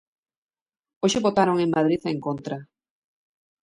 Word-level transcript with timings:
Hoxe 1.03 1.23
votaron 1.27 1.57
en 1.59 1.73
Madrid 1.75 2.01
en 2.11 2.19
contra. 2.25 2.57